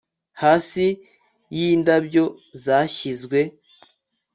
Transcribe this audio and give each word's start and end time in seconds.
Hasi 0.41 0.87
yindabyo 1.55 2.25
zashyizwe 2.63 3.39